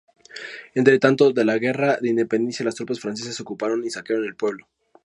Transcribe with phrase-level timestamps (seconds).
[0.73, 4.65] Entretanto, en la Guerra de Independencia las tropas francesas ocuparon y saquearon el pueblo.